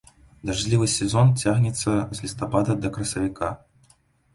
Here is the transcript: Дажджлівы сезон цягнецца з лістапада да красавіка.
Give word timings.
Дажджлівы 0.49 0.87
сезон 0.93 1.27
цягнецца 1.45 1.91
з 1.99 2.17
лістапада 2.27 2.71
да 2.83 2.87
красавіка. 3.01 3.57